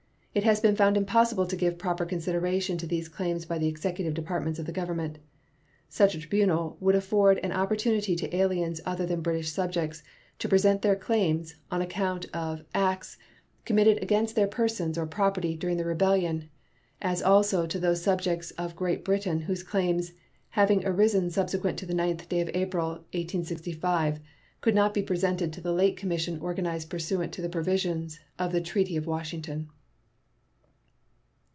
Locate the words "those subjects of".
17.77-18.73